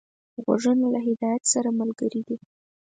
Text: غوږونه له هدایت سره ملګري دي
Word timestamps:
غوږونه 0.43 0.85
له 0.93 0.99
هدایت 1.07 1.43
سره 1.53 1.69
ملګري 1.79 2.21
دي 2.27 2.37